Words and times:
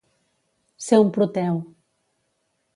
Ser 0.85 0.99
un 1.03 1.13
Proteu. 1.19 1.63